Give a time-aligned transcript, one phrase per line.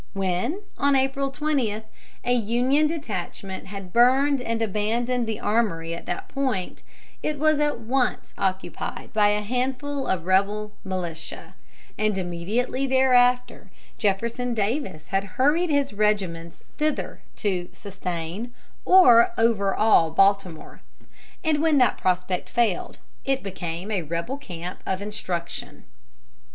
[0.13, 1.83] When, on April 20,
[2.23, 6.81] a Union detachment had burned and abandoned the armory at that point,
[7.21, 11.53] it was at once occupied by a handful of rebel militia;
[11.99, 13.69] and immediately thereafter
[13.99, 18.55] Jefferson Davis had hurried his regiments thither to "sustain"
[18.85, 20.81] or overawe Baltimore;
[21.43, 25.83] and when that prospect failed, it became a rebel camp of instruction.